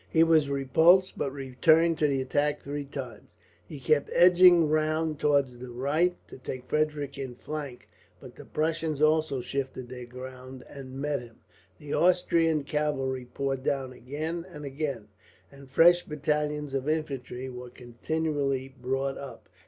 [0.09, 3.35] He was repulsed, but returned to the attack three times.
[3.67, 7.87] He kept edging round towards the right, to take Frederick in flank;
[8.19, 11.41] but the Prussians also shifted their ground, and met him.
[11.77, 15.09] The Austrian cavalry poured down again and again,
[15.51, 19.49] and fresh battalions of infantry were continually brought up.